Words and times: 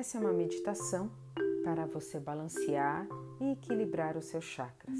Essa 0.00 0.16
é 0.16 0.20
uma 0.22 0.32
meditação 0.32 1.10
para 1.62 1.84
você 1.84 2.18
balancear 2.18 3.06
e 3.38 3.52
equilibrar 3.52 4.16
os 4.16 4.24
seus 4.24 4.46
chakras. 4.46 4.98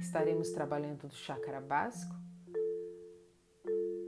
Estaremos 0.00 0.50
trabalhando 0.50 1.06
do 1.06 1.14
chakra 1.14 1.60
básico 1.60 2.12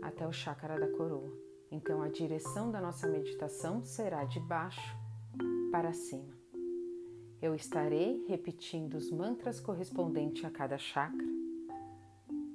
até 0.03 0.27
o 0.27 0.33
chakra 0.33 0.81
da 0.81 0.89
coroa. 0.89 1.33
Então, 1.71 2.03
a 2.03 2.09
direção 2.09 2.73
da 2.73 2.81
nossa 2.81 3.07
meditação 3.07 3.85
será 3.85 4.25
de 4.25 4.41
baixo 4.41 4.99
para 5.71 5.93
cima. 5.93 6.37
Eu 7.41 7.55
estarei 7.55 8.27
repetindo 8.27 8.95
os 8.95 9.13
mantras 9.13 9.61
correspondentes 9.61 10.45
a 10.45 10.51
cada 10.51 10.77
chakra. 10.77 11.29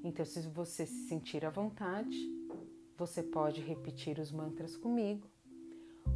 Então, 0.04 0.26
se 0.26 0.42
você 0.50 0.86
se 0.86 1.08
sentir 1.08 1.46
à 1.46 1.50
vontade, 1.50 2.18
você 2.98 3.24
pode 3.24 3.62
repetir 3.62 4.20
os 4.20 4.30
mantras 4.30 4.76
comigo 4.76 5.34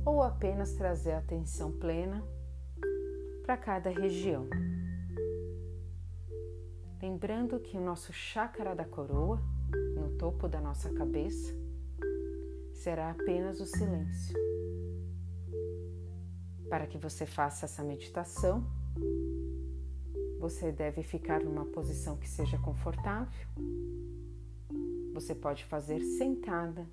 ou 0.09 0.23
apenas 0.23 0.73
trazer 0.73 1.11
atenção 1.11 1.71
plena 1.71 2.25
para 3.43 3.55
cada 3.55 3.91
região. 3.91 4.49
Lembrando 6.99 7.59
que 7.59 7.77
o 7.77 7.81
nosso 7.81 8.11
chácara 8.11 8.75
da 8.75 8.83
coroa, 8.83 9.39
no 9.95 10.17
topo 10.17 10.47
da 10.47 10.59
nossa 10.59 10.91
cabeça, 10.91 11.53
será 12.73 13.11
apenas 13.11 13.61
o 13.61 13.67
silêncio. 13.67 14.35
Para 16.69 16.87
que 16.87 16.97
você 16.97 17.27
faça 17.27 17.65
essa 17.65 17.83
meditação, 17.83 18.65
você 20.39 20.71
deve 20.71 21.03
ficar 21.03 21.39
numa 21.39 21.65
posição 21.65 22.17
que 22.17 22.27
seja 22.27 22.57
confortável. 22.57 23.47
Você 25.13 25.35
pode 25.35 25.65
fazer 25.65 26.01
sentada 26.01 26.89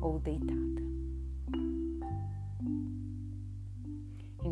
ou 0.00 0.18
deitada. 0.18 0.95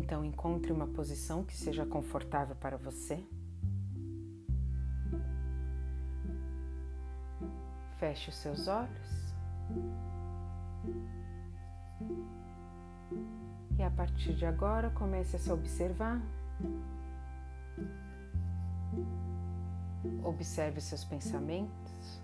Então 0.05 0.23
encontre 0.23 0.71
uma 0.71 0.85
posição 0.85 1.43
que 1.43 1.57
seja 1.57 1.83
confortável 1.83 2.55
para 2.55 2.77
você. 2.77 3.25
Feche 7.97 8.29
os 8.29 8.35
seus 8.35 8.67
olhos. 8.67 9.33
E 13.79 13.81
a 13.81 13.89
partir 13.89 14.35
de 14.35 14.45
agora 14.45 14.91
comece 14.91 15.37
a 15.37 15.39
se 15.39 15.51
observar. 15.51 16.21
Observe 20.23 20.81
seus 20.81 21.03
pensamentos. 21.03 22.21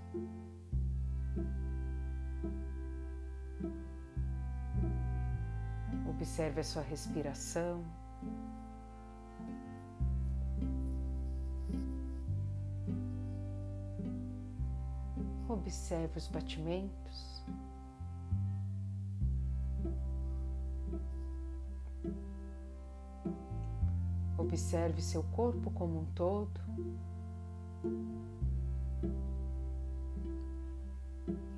Observe 6.21 6.59
a 6.59 6.63
sua 6.63 6.83
respiração. 6.83 7.83
Observe 15.49 16.19
os 16.19 16.27
batimentos. 16.27 17.43
Observe 24.37 25.01
seu 25.01 25.23
corpo 25.23 25.71
como 25.71 26.01
um 26.01 26.05
todo. 26.13 26.61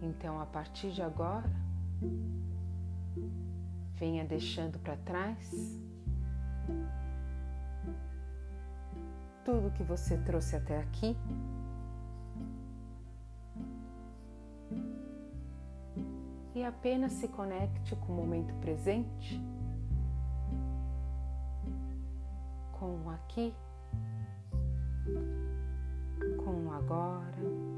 Então, 0.01 0.39
a 0.39 0.45
partir 0.45 0.91
de 0.91 1.01
agora, 1.01 1.51
venha 3.97 4.25
deixando 4.25 4.79
para 4.79 4.97
trás 4.97 5.79
tudo 9.43 9.71
que 9.71 9.83
você 9.83 10.17
trouxe 10.17 10.55
até 10.55 10.79
aqui. 10.79 11.17
E 16.55 16.63
apenas 16.63 17.13
se 17.13 17.27
conecte 17.27 17.95
com 17.95 18.13
o 18.13 18.15
momento 18.15 18.53
presente, 18.55 19.41
com 22.71 23.03
o 23.03 23.09
aqui, 23.09 23.53
com 26.37 26.67
o 26.67 26.71
agora. 26.71 27.72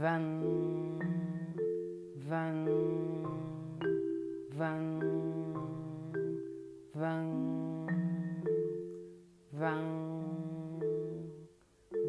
vang 0.00 0.40
vang 2.28 2.66
vang 4.58 5.00
vang 6.94 7.28
vang 9.52 9.88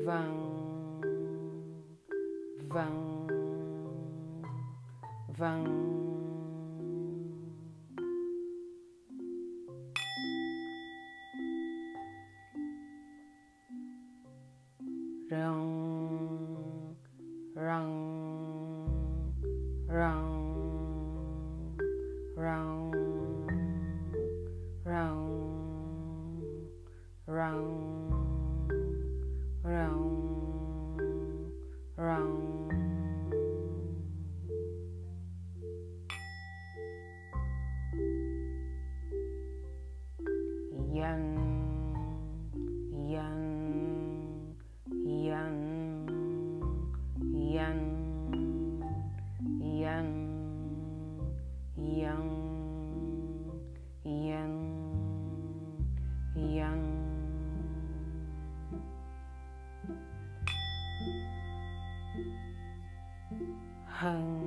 vang 0.06 0.32
vang 2.70 3.28
vang 5.38 6.01
round 19.92 20.31
hang 64.02 64.41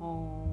哦。 0.00 0.49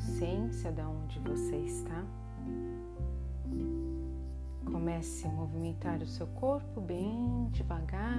Consciência 0.00 0.72
de 0.72 0.80
onde 0.80 1.18
você 1.20 1.56
está. 1.56 2.04
Comece 4.64 5.26
a 5.26 5.30
movimentar 5.30 6.00
o 6.00 6.06
seu 6.06 6.26
corpo 6.26 6.80
bem 6.80 7.48
devagar. 7.50 8.18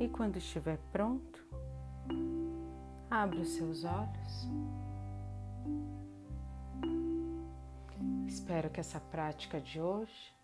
E 0.00 0.08
quando 0.08 0.36
estiver 0.36 0.78
pronto, 0.90 1.46
abra 3.10 3.40
os 3.40 3.48
seus 3.50 3.84
olhos. 3.84 4.48
Espero 8.26 8.70
que 8.70 8.80
essa 8.80 9.00
prática 9.00 9.60
de 9.60 9.80
hoje 9.80 10.34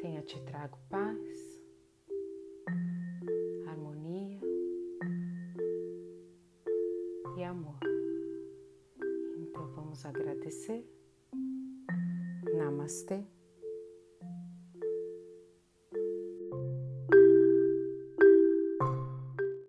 tenha 0.00 0.22
te 0.22 0.40
trago 0.40 0.78
paz, 0.88 1.45
e 7.36 7.44
amor. 7.44 7.78
Então 9.38 9.66
vamos 9.74 10.04
agradecer. 10.06 10.84
Namastê. 12.56 13.26